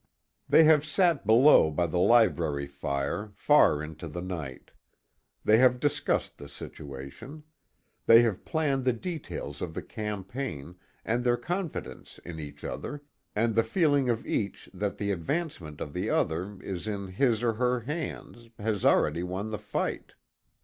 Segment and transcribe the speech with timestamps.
[0.49, 4.71] They have sat below by the library fire, far into the night.
[5.45, 7.43] They have discussed the situation.
[8.07, 10.73] They have planned the details of the campaign,
[11.05, 13.03] and their confidence in each other,
[13.35, 17.53] and the feeling of each that the advancement of the other is in his or
[17.53, 20.13] her hands, has already won the fight.